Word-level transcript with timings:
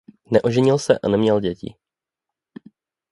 Neoženil 0.31 0.79
se 0.79 0.97
a 1.03 1.07
neměl 1.09 1.39
děti. 1.41 1.75